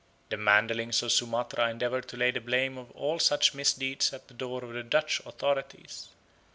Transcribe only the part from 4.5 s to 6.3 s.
of the Dutch authorities.